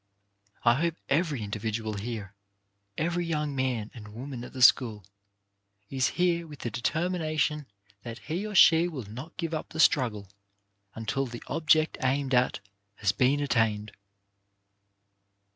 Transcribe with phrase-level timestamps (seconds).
[0.65, 2.33] I hope every indi vidual here,
[2.97, 5.05] every young man and woman at the school,
[5.91, 7.67] is here with the determination
[8.01, 10.27] that he or she will not give up the struggle
[10.95, 12.61] until the object aimed at
[12.95, 13.91] has been attained.